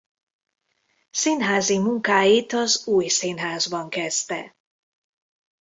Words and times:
Színházi 1.11 1.77
munkáit 1.77 2.53
az 2.53 2.87
Új 2.87 3.07
Színházban 3.07 3.89
kezdte. 3.89 4.55